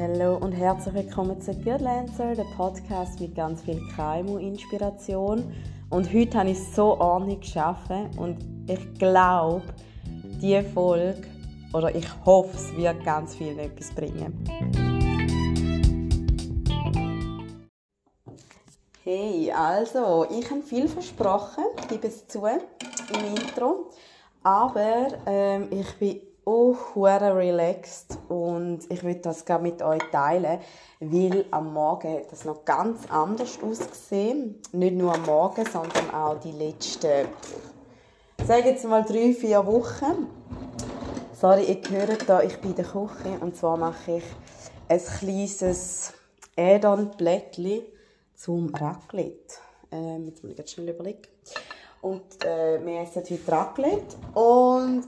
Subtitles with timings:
[0.00, 5.52] Hallo und herzlich willkommen zu Good Lancer, der Podcast mit ganz viel KMU-Inspiration.
[5.90, 8.38] Und heute habe ich so ordentlich geschaffen und
[8.68, 9.64] ich glaube,
[10.40, 11.26] diese Folge,
[11.72, 14.44] oder ich hoffe, es wird ganz viel etwas bringen.
[19.02, 23.90] Hey, also, ich habe viel versprochen, gebe es zu, im Intro.
[24.44, 30.60] Aber ähm, ich bin auch relaxed und ich will das gerne mit euch teilen,
[31.00, 34.60] weil am Morgen hat das noch ganz anders ausgesehen.
[34.72, 37.28] Nicht nur am Morgen, sondern auch die letzten,
[38.46, 40.26] sage jetzt mal drei, vier Wochen.
[41.32, 44.24] Sorry, ihr hört da, ich bin in der Küche und zwar mache ich
[44.88, 46.12] ein kleines
[46.56, 47.82] Add-on-Blättchen
[48.34, 49.54] zum Raclette.
[49.92, 51.22] Ähm, jetzt muss ich ganz schnell überlegen.
[52.00, 55.04] Und äh, wir essen heute Raclette und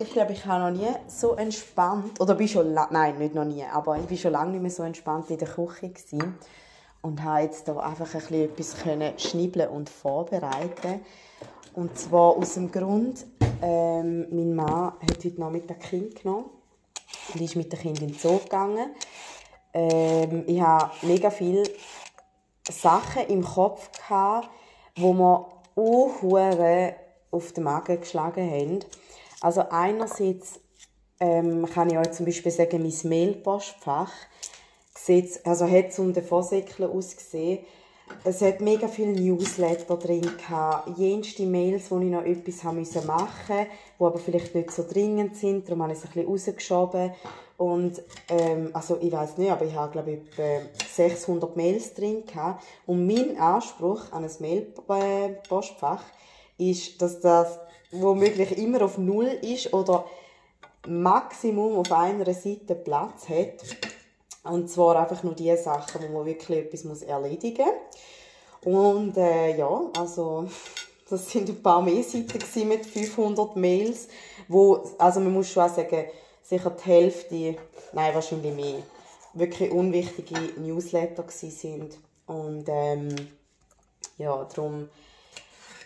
[0.00, 3.64] ich glaube, ich habe noch nie so entspannt, oder bin schon, nein, nicht noch nie,
[3.64, 6.38] aber ich bin schon lange nicht mehr so entspannt in der Küche gewesen
[7.02, 8.20] und habe jetzt da einfach ein
[8.56, 11.04] bisschen etwas schnibbeln und vorbereiten.
[11.74, 13.26] Und zwar aus dem Grund,
[13.60, 16.46] ähm, mein Mann hat heute Nachmittag Kind genommen
[17.34, 18.94] und ist mit dem Kind in den Zoo gegangen.
[19.74, 21.64] Ähm, ich habe mega viele
[22.70, 24.48] Sachen im Kopf gehabt,
[24.96, 26.94] wo mir auch
[27.30, 28.80] auf den Magen geschlagen haben.
[29.40, 30.60] Also einerseits
[31.18, 34.12] ähm, kann ich euch zum Beispiel sagen, mein Mailpostfach
[35.44, 37.60] also hat unter Vorsäckchen ausgesehen.
[38.24, 43.06] Es hat mega viele Newsletter drin gehabt, jenste Mails, wo ich noch etwas haben müssen
[43.06, 43.66] machen,
[43.98, 47.12] wo aber vielleicht nicht so dringend sind, darum habe ich es ein bisschen rausgeschoben.
[47.56, 52.24] Und, ähm, also ich weiß nicht, aber ich habe glaube ich etwa 600 Mails drin
[52.26, 52.64] gehabt.
[52.86, 56.02] Und mein Anspruch an ein Mailpostfach
[56.58, 57.58] ist, dass das
[57.90, 60.06] womöglich immer auf Null ist oder
[60.86, 63.62] Maximum auf einer Seite Platz hat.
[64.44, 67.66] Und zwar einfach nur die Sachen, wo man wirklich etwas muss erledigen
[68.64, 68.74] muss.
[68.74, 70.48] Und äh, ja, also
[71.10, 74.08] das sind ein paar mehr Seiten mit 500 Mails,
[74.48, 76.04] wo, also man muss schon auch sagen,
[76.42, 77.56] sicher die Hälfte,
[77.92, 78.82] nein, wahrscheinlich mehr,
[79.34, 81.98] wirklich unwichtige Newsletter sind.
[82.26, 83.14] Und ähm,
[84.18, 84.88] ja, darum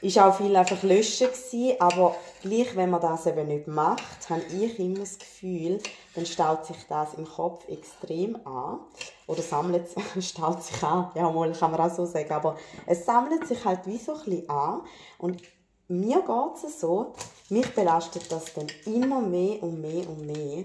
[0.05, 4.43] ist auch viel einfach löschen gewesen, aber gleich, wenn man das eben nicht macht, habe
[4.43, 5.79] ich immer das Gefühl,
[6.15, 8.81] dann staut sich das im Kopf extrem an.
[9.27, 13.07] Oder sammelt sich, staut sich an, ja, mal kann man auch so sagen, aber es
[13.07, 14.83] sammelt sich halt wie so ein bisschen an
[15.19, 15.43] und
[15.89, 17.15] mir geht es so,
[17.49, 20.65] mich belastet das dann immer mehr und mehr und mehr.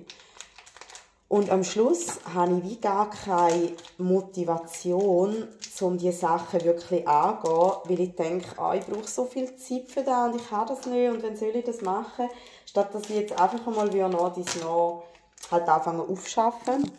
[1.30, 5.48] Und am Schluss habe ich wie gar keine Motivation,
[5.80, 10.02] um diese Sachen wirklich anzugehen, weil ich denke, oh, ich brauche so viel Zeit für
[10.02, 12.28] das und ich habe das nicht und wenn soll ich das machen?
[12.66, 15.04] Statt dass ich jetzt einfach einmal wie noch dies noch
[15.52, 16.92] halt anfangen aufschaffen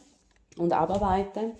[0.56, 1.56] und abarbeiten.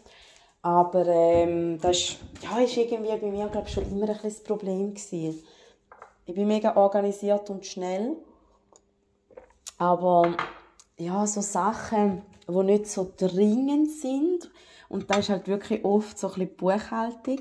[0.62, 4.94] Aber ähm, das ist, ja, ist irgendwie bei mir glaube schon immer ein das Problem
[4.94, 5.42] gewesen.
[6.24, 8.16] Ich bin mega organisiert und schnell,
[9.76, 10.36] aber
[10.96, 14.50] ja, so Sachen die nicht so dringend sind.
[14.88, 17.40] Und da ist halt wirklich oft so ein bisschen Buchhaltung.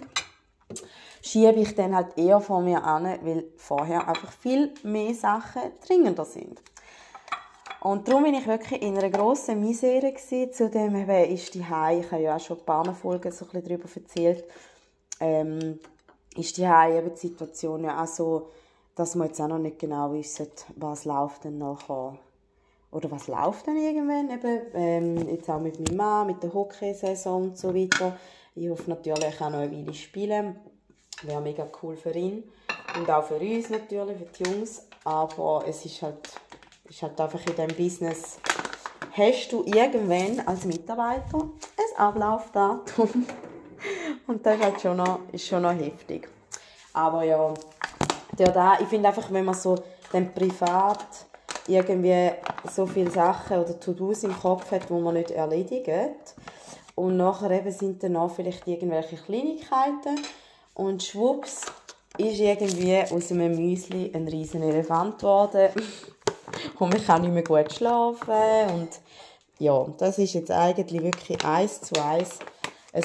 [1.21, 6.25] Schiebe ich dann halt eher vor mir an, weil vorher einfach viel mehr Sachen dringender
[6.25, 6.61] sind.
[7.81, 10.51] Und darum bin ich wirklich in einer grossen Misere gewesen.
[10.51, 13.87] Zudem eben ist die Hai, ich habe ja auch schon ein paar Folgen so darüber
[13.93, 14.43] erzählt,
[15.19, 15.79] ähm,
[16.35, 18.49] ist die Hai eben die Situation ja auch so,
[18.95, 22.17] dass wir jetzt auch noch nicht genau wissen, was läuft denn nachher
[22.91, 27.49] oder was läuft dann irgendwann, eben, ähm, jetzt auch mit meinem Mann, mit der Hockeysaison
[27.49, 28.17] und so weiter.
[28.55, 30.59] Ich hoffe natürlich auch noch eine Weile spielen.
[31.23, 32.43] Wäre mega cool für ihn
[32.97, 34.87] und auch für uns natürlich, für die Jungs.
[35.03, 36.29] Aber es ist halt,
[36.89, 38.39] ist halt einfach in diesem Business,
[39.11, 43.09] hast du irgendwann als Mitarbeiter ein Ablaufdatum.
[44.27, 46.27] und das ist halt schon noch, ist schon noch heftig.
[46.93, 47.53] Aber ja,
[48.37, 49.75] der da, ich finde einfach, wenn man so
[50.11, 51.28] den privat
[51.69, 52.31] irgendwie
[52.71, 56.35] so viele Sachen oder To-Dos im Kopf hat, die man nicht erledigt.
[56.95, 60.19] Und nachher eben sind dann auch vielleicht irgendwelche Kleinigkeiten.
[60.73, 61.65] Und schwupps
[62.17, 65.69] ist irgendwie aus einem Müsli ein riesen Elefant geworden.
[66.79, 68.73] und man kann nicht mehr gut schlafen.
[68.73, 68.89] Und
[69.59, 72.39] ja, das ist jetzt eigentlich wirklich eins zu eins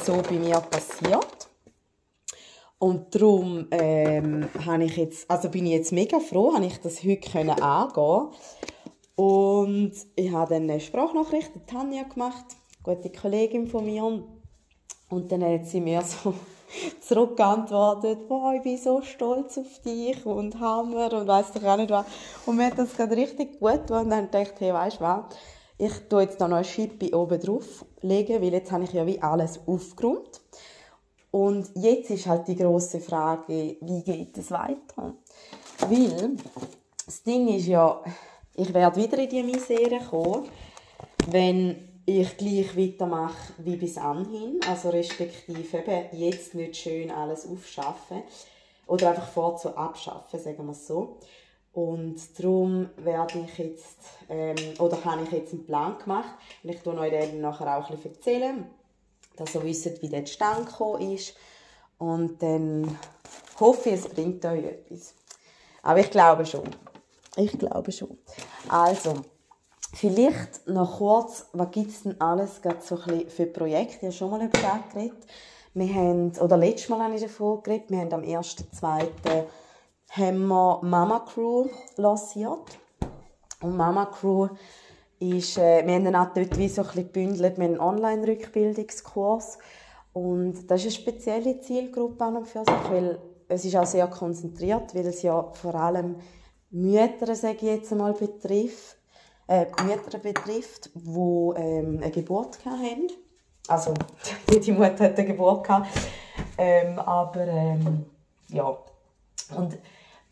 [0.04, 1.43] so bei mir passiert.
[2.78, 4.48] Und darum ähm,
[4.80, 8.28] ich jetzt, also bin ich jetzt mega froh, habe ich das heute können angehen
[9.16, 12.44] Und ich habe dann eine Sprachnachricht an Tanja gemacht,
[12.84, 14.24] eine gute Kollegin von mir.
[15.08, 16.34] Und dann hat sie mir so
[17.00, 21.90] zurückgeantwortet, boah, ich bin so stolz auf dich und Hammer und weiss doch auch nicht
[21.90, 22.06] was.
[22.46, 24.04] Und mir hat das gerade richtig gut getan.
[24.04, 25.24] Und dann dachte hey, weißt du was,
[25.76, 29.06] Ich tue jetzt da noch eine Schippe oben drauf legen, weil jetzt habe ich ja
[29.06, 30.40] wie alles aufgeräumt.
[31.34, 35.14] Und jetzt ist halt die große Frage, wie geht es weiter?
[35.80, 36.36] Weil
[37.04, 38.00] das Ding ist ja,
[38.54, 40.48] ich werde wieder in die Misere kommen,
[41.28, 48.22] wenn ich gleich weitermache wie bis anhin, also respektive eben jetzt nicht schön alles aufschaffen
[48.86, 51.16] oder einfach vorzu abschaffen, sagen wir es so.
[51.72, 53.98] Und darum werde ich jetzt,
[54.28, 57.90] ähm, oder habe ich jetzt einen Plan gemacht und ich tue euch dann nachher auch
[57.90, 58.66] ein bisschen erzählen,
[59.36, 61.34] dass ihr wisst, wie der Stand gekommen ist
[61.98, 62.98] und dann
[63.58, 65.14] hoffe ich, es bringt euch etwas.
[65.82, 66.68] Aber ich glaube schon.
[67.36, 68.18] Ich glaube schon.
[68.68, 69.14] Also,
[69.92, 73.96] vielleicht noch kurz, was gibt es denn alles so ein für Projekte?
[73.96, 75.26] Ich habe schon mal über das geredet.
[75.74, 79.06] Wir haben, oder letztes Mal habe ich davon geredet, wir haben am 1.2.
[80.10, 82.78] haben wir Mama Crew lanciert.
[83.60, 84.48] Und Mama Crew
[85.18, 89.58] ist, äh, wir haben dann auch dort wie so ein bisschen gebündelt, wir haben Online-Rückbildungskurs.
[90.12, 93.18] Und das ist eine spezielle Zielgruppe an und für sich, weil
[93.48, 96.16] es ist auch sehr konzentriert, weil es ja vor allem
[96.70, 98.96] Mütter, sage ich jetzt einmal, betrifft,
[99.48, 101.10] äh, Mütter betrifft, die
[101.56, 103.08] ähm, eine Geburt haben.
[103.68, 103.94] Also,
[104.50, 105.88] die Mutter hat eine Geburt gehabt.
[106.58, 108.06] Ähm, aber, ähm,
[108.48, 108.76] ja.
[109.56, 109.78] Und,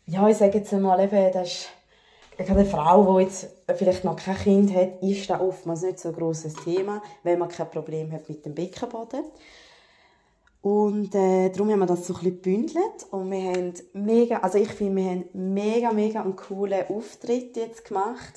[0.05, 1.69] ja, ich sage jetzt einmal, eben, das ist,
[2.37, 6.15] eine Frau, die jetzt vielleicht noch kein Kind hat, ist das oftmals nicht so ein
[6.15, 9.23] grosses Thema, wenn man kein Problem hat mit dem Beckenboden.
[10.61, 14.57] Und äh, darum haben wir das so ein bisschen gebündelt und wir haben mega, also
[14.57, 18.33] ich finde, wir haben mega, mega einen coolen Auftritt jetzt gemacht.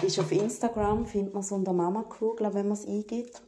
[0.00, 3.42] Ist auf Instagram, findet man so unter Mama Crew, wenn man es eingibt.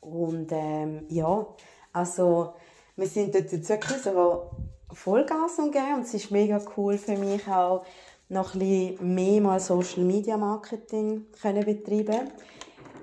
[0.00, 1.46] Und ähm, ja,
[1.92, 2.54] also
[2.94, 4.50] wir sind dort jetzt wirklich so
[4.92, 7.84] Vollgas umgeben und es ist mega cool für mich auch
[8.30, 12.30] noch ein mehr mal Social Media Marketing können betreiben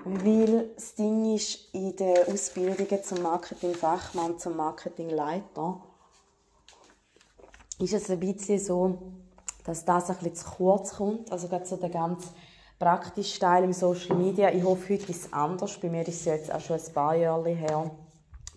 [0.10, 5.82] weil das Ding ist, in den Ausbildungen zum Marketingfachmann, zum Marketingleiter,
[7.80, 8.98] ist es ein bisschen so,
[9.66, 11.32] dass das ein bisschen zu kurz kommt.
[11.32, 12.32] Also gerade so der ganz
[12.80, 14.50] praktische Teil im Social Media.
[14.52, 15.78] Ich hoffe, heute ist es anders.
[15.78, 17.92] Bei mir ist es jetzt auch schon ein paar Jahre her,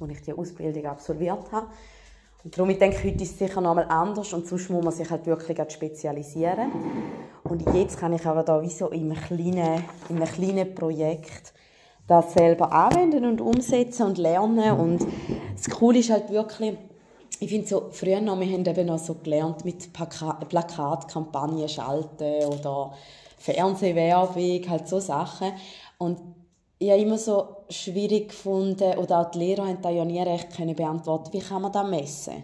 [0.00, 1.66] als ich die Ausbildung absolviert habe.
[2.42, 4.92] Und darum, ich denke, heute ist es sicher noch einmal anders und sonst muss man
[4.92, 6.72] sich halt wirklich spezialisieren.
[7.44, 11.52] Und jetzt kann ich aber da wie so in einem kleinen, in einem kleinen Projekt
[12.06, 14.72] das selber anwenden und umsetzen und lernen.
[14.72, 15.06] Und
[15.54, 16.76] das Coole ist halt wirklich,
[17.40, 22.94] ich finde so, früher noch, wir haben eben noch so gelernt mit Plakatkampagnen schalten oder
[23.38, 25.52] Fernsehwerbung, halt so Sachen.
[25.98, 26.18] Und
[26.82, 30.50] ich habe immer so schwierig gefunden, oder auch die Lehrer haben da ja nie recht
[30.56, 32.42] können beantworten, wie kann man das messen?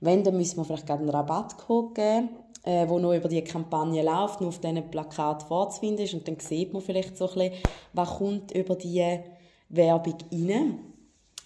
[0.00, 2.28] Wenn, dann müssen wir vielleicht gerade einen Rabattcode geben,
[2.64, 6.38] äh, wo nur über die Kampagne läuft, nur auf diesen Plakat vorzufinden ist und dann
[6.40, 7.52] sieht man vielleicht so ein bisschen,
[7.92, 9.22] was kommt über diese
[9.68, 10.80] Werbung rein.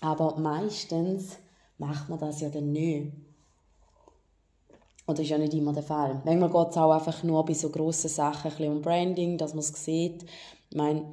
[0.01, 1.37] Aber meistens
[1.77, 3.13] macht man das ja dann nicht.
[5.07, 6.23] Oder ist ja nicht immer der Fall.
[6.25, 9.53] Manchmal geht es auch einfach nur bei so grossen Sachen ein bisschen um Branding, dass
[9.53, 10.25] man es sieht.
[10.71, 11.05] Ich meine,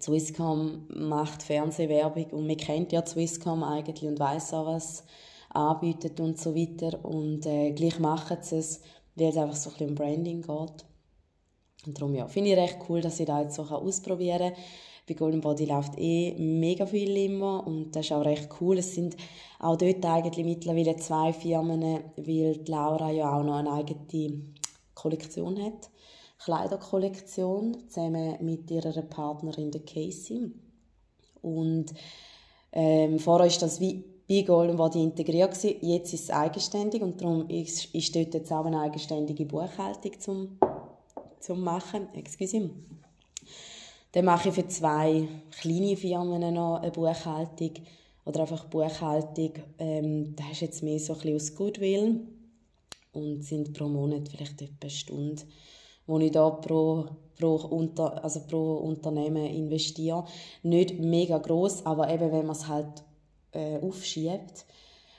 [0.00, 5.04] Swisscom macht Fernsehwerbung und man kennt ja Swisscom eigentlich und weiß auch, was
[5.50, 7.04] anbietet und so weiter.
[7.04, 8.80] Und äh, gleich machen sie es,
[9.14, 10.84] weil es einfach so ein bisschen um Branding geht.
[11.86, 14.62] Und darum ja, finde ich recht cool, dass ich das jetzt so ausprobieren kann.
[15.06, 18.78] Bei Golden Body läuft eh mega viel immer und das ist auch recht cool.
[18.78, 19.16] Es sind
[19.58, 21.82] auch dort eigentlich mittlerweile zwei Firmen,
[22.16, 24.40] weil die Laura ja auch noch eine eigene
[24.94, 25.90] Kollektion hat.
[26.44, 30.50] Kleiderkollektion zusammen mit ihrer Partnerin der Casey.
[31.40, 31.86] Und
[32.72, 35.76] ähm, vorher ist das wie bei Golden Body integriert gewesen.
[35.80, 40.58] Jetzt ist es eigenständig und darum ist, ist dort jetzt auch eine eigenständige Buchhaltung zum,
[41.40, 42.08] zum machen.
[42.14, 42.70] Excuse
[44.12, 45.28] Dann mache ich für zwei
[45.60, 47.72] kleine Firmen noch eine Buchhaltung
[48.24, 49.52] oder einfach Buchhaltung.
[49.78, 52.20] Ähm, das ist jetzt mehr so ein bisschen aus Goodwill
[53.12, 55.42] und sind pro Monat vielleicht etwa eine Stunde
[56.06, 57.06] wo ich da pro,
[57.38, 60.24] pro, unter, also pro Unternehmen investiere.
[60.62, 63.02] Nicht mega groß, aber eben wenn man es halt
[63.52, 64.66] äh, aufschiebt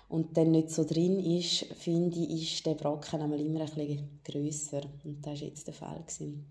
[0.10, 4.82] und dann nicht so drin ist, finde ich, ist der Brocken immer ein bisschen grösser.
[5.04, 6.02] Und das war jetzt der Fall.
[6.02, 6.46] Gewesen.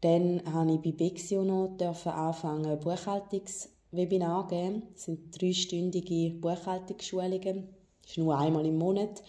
[0.00, 1.76] Dann habe ich bei Bexio noch
[2.06, 4.82] anfangen, Buchhaltungswebinar geben.
[4.92, 7.68] Das sind dreistündige Buchhaltungsschulungen.
[8.02, 9.22] Das ist nur einmal im Monat.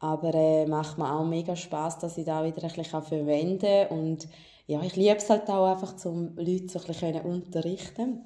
[0.00, 3.98] Aber äh, macht mir auch mega Spaß, dass ich da wieder ein bisschen verwenden kann.
[3.98, 4.28] Und
[4.66, 8.24] ja, ich liebe es halt auch einfach, um Leute so ein bisschen unterrichten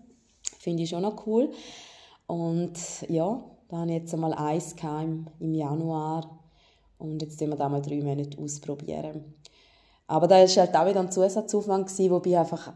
[0.59, 1.50] Finde ich schon noch cool.
[2.26, 2.73] Und
[3.09, 6.40] ja, da habe ich jetzt einmal eins im, im Januar.
[6.99, 9.35] Und jetzt wir da mal drei Monate ausprobieren.
[10.07, 12.73] Aber da war halt auch wieder ein Zusatzaufwand, wobei einfach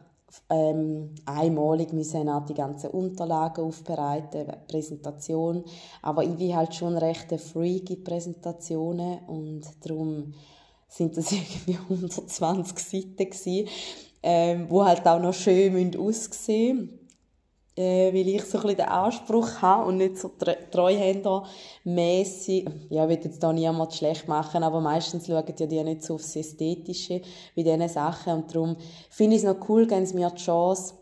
[0.50, 5.64] ähm, einmalig müssen auch die ganzen Unterlagen aufbereiten, Präsentation.
[6.02, 10.34] Aber ich bin halt schon recht ein Freak in Präsentationen und darum
[10.88, 11.32] sind das
[11.66, 13.68] irgendwie 120 Seiten gewesen,
[14.22, 16.98] ähm, wo halt auch noch schön aussehen
[17.78, 20.32] äh, weil ich so ein bisschen den Anspruch habe und nicht so
[20.72, 26.02] treuhändermässig, ja, ich will jetzt da niemand schlecht machen, aber meistens schauen ja die nicht
[26.02, 27.22] so aufs Ästhetische
[27.54, 28.76] wie diese Sachen und darum
[29.10, 30.94] finde ich es noch cool, geben sie mir die Chance,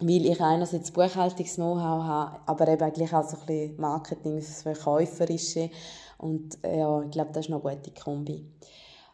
[0.00, 5.68] weil ich einerseits Buchhaltungs-Know-how habe, aber eben eigentlich auch so ein bisschen Marketing, das Verkäuferische
[6.16, 8.46] und ja, ich glaube, das ist noch eine gute Kombi.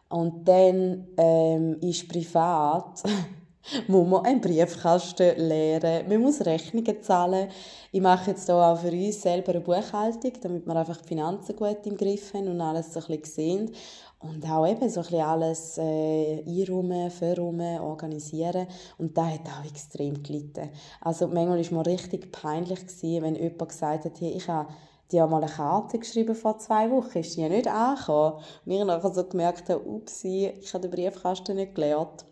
[0.07, 3.03] Und dann ähm, ist privat
[3.87, 7.49] muss man einen Briefkasten leeren, man muss Rechnungen zahlen.
[7.91, 11.55] Ich mache jetzt hier auch für uns selber eine Buchhaltung, damit wir einfach die Finanzen
[11.55, 13.71] gut im Griff haben und alles so ein bisschen sehen.
[14.19, 18.67] Und auch eben so ein bisschen alles äh, einräumen, verräumen, organisieren.
[18.99, 20.69] Und da hat auch extrem gelitten.
[21.01, 24.67] Also manchmal war mir richtig peinlich, gewesen, wenn jemand gesagt hat, hey, ich habe
[25.11, 28.37] die haben mal eine Karte geschrieben vor zwei Wochen, ist die nicht angekommen.
[28.65, 32.23] Und ich nachher so gemerkt habe, upsi, ich habe den Briefkasten nicht gelernt.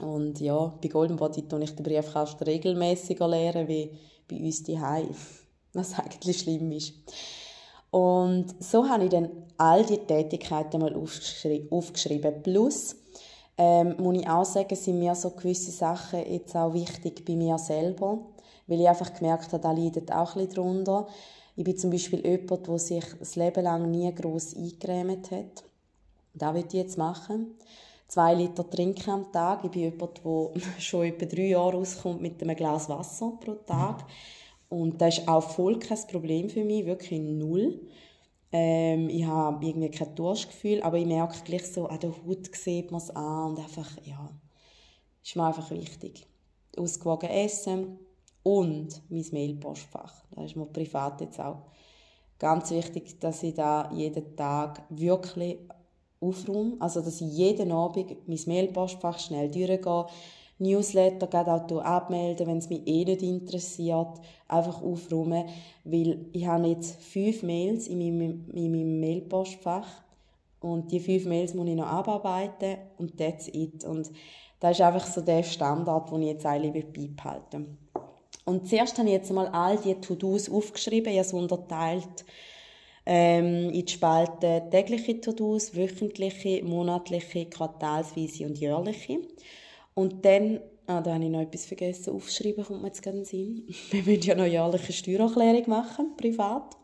[0.00, 3.90] Und ja, bei Golden Body tue ich den Briefkasten regelmäßiger leeren, wie
[4.28, 4.78] bei uns die
[5.72, 6.94] was eigentlich schlimm ist.
[7.90, 12.42] Und so habe ich dann all die Tätigkeiten mal aufgeschri aufgeschrieben.
[12.42, 12.96] Plus,
[13.58, 17.58] ähm, muss ich auch sagen, sind mir so gewisse Sachen jetzt auch wichtig bei mir
[17.58, 18.18] selber,
[18.66, 21.06] weil ich einfach gemerkt habe, da leidet auch ein drunter.
[21.54, 25.64] Ich bin zum Beispiel jemand, der sich das Leben lang nie gross eingecremt hat.
[26.32, 27.58] Das will ich jetzt machen
[28.12, 29.64] zwei Liter trinken am Tag.
[29.64, 34.04] Ich bin jemand, der schon etwa drei Jahre auskommt mit einem Glas Wasser pro Tag.
[34.68, 37.80] Und das ist auch voll kein Problem für mich, wirklich null.
[38.52, 42.90] Ähm, ich habe irgendwie kein Durstgefühl, aber ich merke gleich so, an der Haut sieht
[42.90, 44.30] man es an und einfach, ja,
[45.24, 46.26] ist mir einfach wichtig.
[46.76, 47.98] Ausgewogen essen
[48.42, 50.24] und mein Mailpostfach.
[50.32, 51.62] Das ist mir privat jetzt auch
[52.38, 55.58] ganz wichtig, dass ich da jeden Tag wirklich
[56.22, 56.76] aufräume.
[56.80, 60.06] Also, dass ich jeden Abend mein Mailpostfach schnell durchgehe,
[60.58, 65.44] Newsletter gerade auch abmelden, wenn es mich eh nicht interessiert, einfach aufräumen,
[65.84, 69.88] weil ich habe jetzt fünf Mails in meinem, in meinem Mailpostfach
[70.60, 73.84] und die fünf Mails muss ich noch abarbeiten und that's it.
[73.84, 74.10] Und
[74.60, 78.02] das ist einfach so der Standard, den ich jetzt eigentlich beibehalten will.
[78.44, 82.24] Und zuerst habe ich jetzt mal all die To-Dos aufgeschrieben, ich habe es unterteilt
[83.04, 89.18] ähm, in die Spalten tägliche To-Dos, wöchentliche, monatliche, quartalsweise und jährliche.
[89.94, 93.24] Und dann, ah, da habe ich noch etwas vergessen aufschreiben, kommt mir jetzt gerade in
[93.24, 93.66] Sinn.
[93.90, 96.76] Wir müssen ja noch jährliche Steuererklärung machen, privat.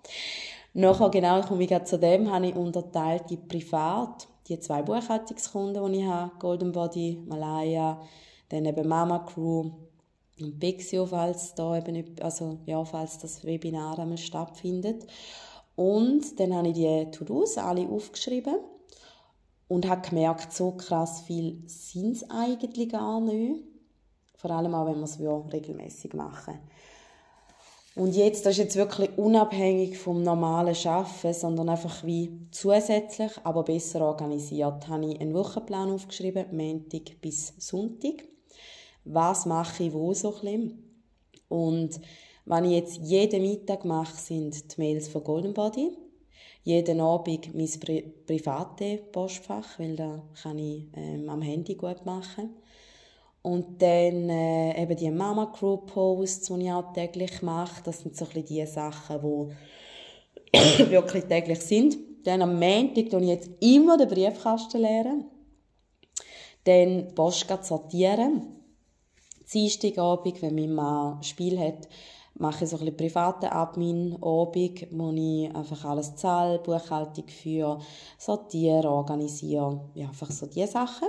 [0.75, 6.01] Nachher, genau, komme ich zu dem, habe ich unterteilt die privat, die zwei Buchhaltungskunden, die
[6.01, 8.01] ich habe, Golden Body, Malaya,
[8.49, 9.71] dann eben Mama Crew
[10.41, 15.07] und Pixio, falls da eben, also, ja, falls das Webinar einmal stattfindet.
[15.79, 18.57] Und dann habe ich die To-Dos alle aufgeschrieben
[19.69, 23.63] und habe gemerkt, so krass viel sind es eigentlich gar nicht.
[24.35, 26.59] Vor allem auch, wenn wir es regelmäßig machen.
[27.95, 33.63] Und jetzt, das ist jetzt wirklich unabhängig vom normalen Arbeiten, sondern einfach wie zusätzlich, aber
[33.63, 38.25] besser organisiert, habe ich einen Wochenplan aufgeschrieben, Montag bis Sonntag.
[39.05, 41.05] Was mache ich wo so ein bisschen?
[41.49, 42.01] Und
[42.49, 45.91] was ich jetzt jeden Mittag mache, sind die Mails von Golden Body.
[46.65, 52.57] Jeden Abend mein Pri private Postfach, weil da kann ich ähm, am Handy gut machen.
[53.43, 57.83] Und dann äh, eben die Mama Crew Posts, die ich auch täglich mache.
[57.85, 59.55] Das sind so ein bisschen die Sachen,
[60.55, 61.99] die wirklich täglich sind.
[62.25, 65.25] Dann am Montag tue ich jetzt immer den Briefkasten leeren.
[66.65, 68.55] Dann Post sortieren.
[69.53, 71.89] Dienstagabend, wenn mein Mann Spiel hat,
[72.39, 77.79] mache so ein bisschen privaten Admin-Abend, wo ich einfach alles zahle, Buchhaltung für
[78.17, 81.09] sortiere, organisiere, ja, einfach so diese Sachen.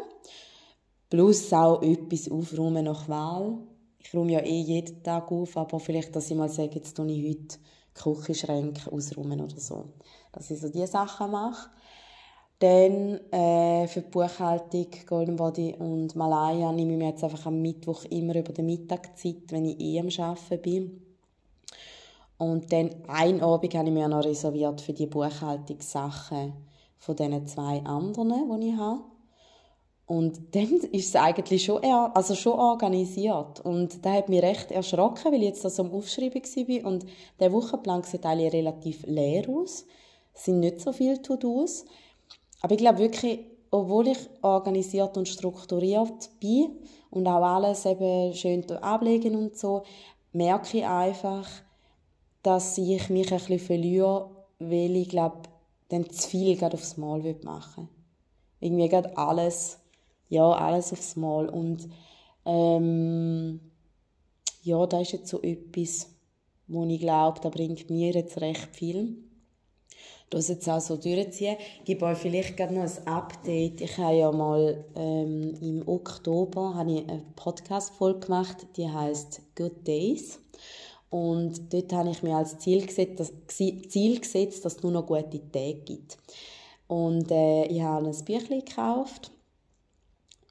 [1.09, 3.57] Plus auch etwas aufräumen nach Wahl.
[3.99, 7.11] Ich räume ja eh jeden Tag auf, aber vielleicht, dass ich mal sage, jetzt tue
[7.11, 7.57] ich heute
[7.93, 9.93] Küchenschränke ausräumen oder so.
[10.31, 11.69] Dass ich so diese Sachen mache.
[12.59, 17.61] Dann äh, für die Buchhaltung Golden Body und Malaya nehme ich mir jetzt einfach am
[17.61, 21.08] Mittwoch immer über die Mittagszeit, wenn ich eh am Arbeiten bin.
[22.39, 26.53] Und dann ein Abend habe ich mir noch reserviert für die Buchhaltungssachen
[26.97, 29.01] von diesen zwei anderen, die ich habe.
[30.05, 33.59] Und dann ist es eigentlich schon, also schon organisiert.
[33.59, 36.89] Und das hat mich recht erschrocken, weil ich jetzt da so am Aufschreiben war.
[36.89, 37.05] Und
[37.41, 39.85] der Wochenplan sieht eigentlich relativ leer aus.
[40.33, 41.83] Es sind nicht so viele To-Dos.
[42.61, 46.69] Aber ich glaube wirklich, obwohl ich organisiert und strukturiert bin
[47.11, 49.83] und auch alles eben schön ablegen und so,
[50.31, 51.45] merke ich einfach,
[52.43, 54.29] dass ich mich ein bisschen verliere,
[54.59, 55.43] weil ich glaube,
[55.89, 57.89] dann zu viel gerade aufs Mal machen
[58.59, 59.79] Irgendwie gerade alles,
[60.29, 61.49] ja, alles aufs Mal.
[61.49, 61.89] Und
[62.45, 63.59] ähm,
[64.63, 66.09] ja, das ist jetzt so etwas,
[66.67, 69.17] wo ich glaube, da bringt mir jetzt recht viel.
[70.29, 71.57] Das jetzt auch so durchziehen.
[71.79, 73.81] Ich gebe euch vielleicht gerade noch ein Update.
[73.81, 79.87] Ich habe ja mal ähm, im Oktober habe ich eine Podcast-Folge gemacht, die heißt Good
[79.87, 80.39] Days.
[81.09, 85.07] Und dort habe ich mir als Ziel gesetzt, dass, Ziel gesetzt, dass es nur noch
[85.07, 86.17] gute Tage gibt.
[86.87, 89.31] Und äh, ich habe ein Büchlein gekauft,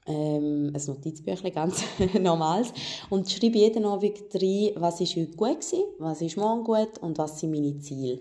[0.05, 1.83] ähm, ein Notizbüchlein, ganz
[2.19, 2.73] normales,
[3.09, 7.17] und schreibe jeden Abend rein, was ist heute gut gewesen, was ist morgen gut und
[7.17, 8.19] was sind meine Ziele.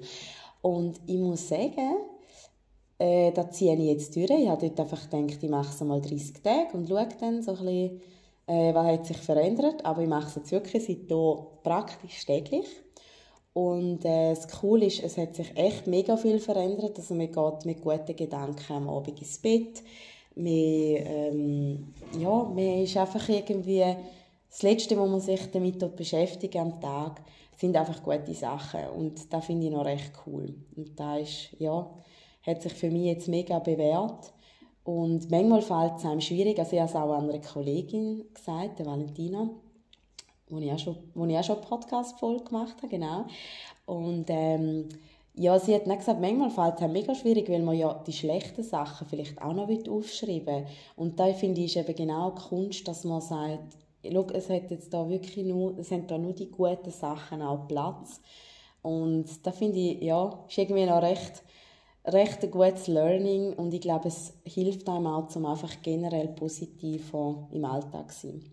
[0.60, 1.96] Und ich muss sagen,
[2.98, 4.30] äh, da ziehe ich jetzt durch.
[4.30, 7.52] Ich habe dort einfach gedacht, ich mache es einmal 30 Tage und schaue dann so
[7.52, 8.00] ein bisschen,
[8.48, 9.84] äh, was hat sich verändert.
[9.84, 12.66] Aber ich mache es jetzt wirklich seitdem praktisch täglich.
[13.52, 16.98] Und äh, das Coole ist, es hat sich echt mega viel verändert.
[16.98, 19.82] Also man geht mit guten Gedanken am Abend ins Bett.
[20.34, 23.84] Man, ähm, ja, man ist einfach irgendwie...
[24.50, 27.20] Das Letzte, wo man sich damit beschäftigt am Tag,
[27.58, 28.88] sind einfach gute Sachen.
[28.96, 30.54] Und das finde ich noch recht cool.
[30.74, 31.90] Und da ist, ja,
[32.46, 34.32] hat sich für mich jetzt mega bewährt.
[34.88, 36.58] Und manchmal fällt es einem schwierig.
[36.58, 39.50] Also ich habe es auch einer Kollegin gesagt, der Valentina,
[40.48, 40.96] wo ich auch schon,
[41.42, 43.26] schon Podcast-Folge gemacht habe, genau.
[43.84, 44.88] Und ähm,
[45.34, 48.14] ja, sie hat dann gesagt, manchmal fällt es einem mega schwierig, weil man ja die
[48.14, 50.66] schlechten Sachen vielleicht auch noch aufschreiben will.
[50.96, 53.76] Und da finde ich ist eben genau die Kunst, dass man sagt,
[54.10, 58.22] schau, es hat jetzt da wirklich nur, es da nur die guten Sachen auch Platz.
[58.80, 61.42] Und da finde ich, ja, ist irgendwie noch recht
[62.12, 67.48] recht ein gutes Learning und ich glaube, es hilft einem auch, um einfach generell positiver
[67.52, 68.44] im Alltag zu sein.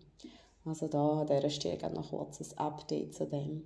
[0.64, 3.62] Also da an dieser Stelle noch kurz ein Update zu dem.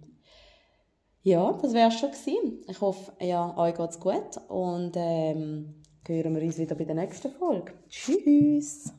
[1.23, 2.65] Ja, das wäre schon gewesen.
[2.69, 7.31] Ich hoffe, ja, euch geht's gut und ähm, hören wir uns wieder bei der nächsten
[7.31, 7.73] Folge.
[7.89, 8.93] Tschüss!